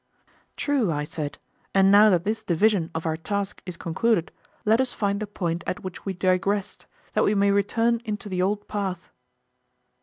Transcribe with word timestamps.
True, 0.57 0.91
I 0.91 1.03
said; 1.03 1.37
and 1.75 1.91
now 1.91 2.09
that 2.09 2.23
this 2.23 2.41
division 2.43 2.89
of 2.95 3.05
our 3.05 3.15
task 3.15 3.61
is 3.67 3.77
concluded, 3.77 4.31
let 4.65 4.81
us 4.81 4.93
find 4.93 5.19
the 5.19 5.27
point 5.27 5.63
at 5.67 5.83
which 5.83 6.07
we 6.07 6.13
digressed, 6.13 6.87
that 7.13 7.23
we 7.23 7.35
may 7.35 7.51
return 7.51 8.01
into 8.03 8.27
the 8.27 8.41
old 8.41 8.67
path. 8.67 9.09